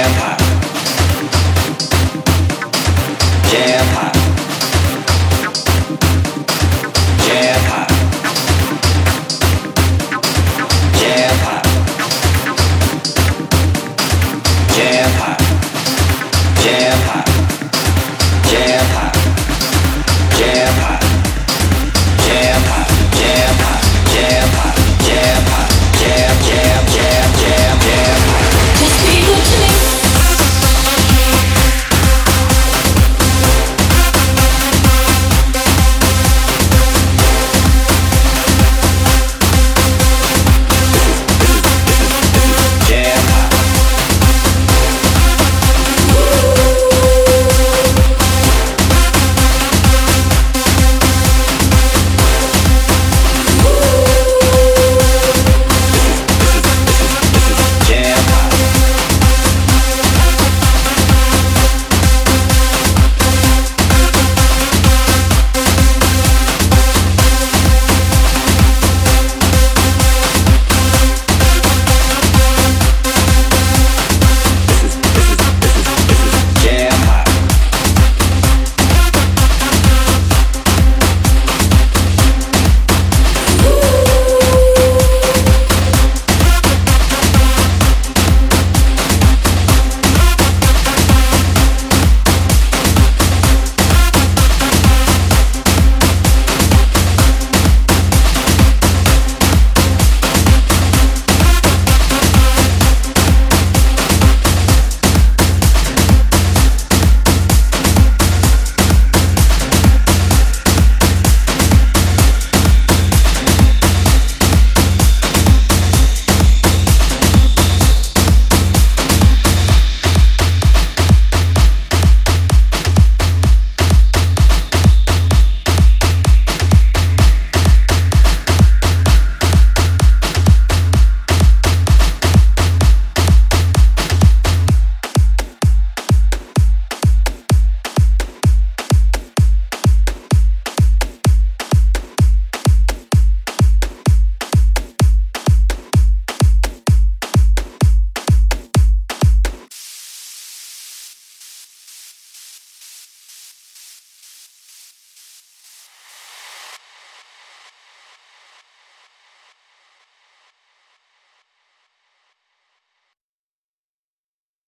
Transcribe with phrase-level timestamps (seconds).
[0.00, 0.49] vampire.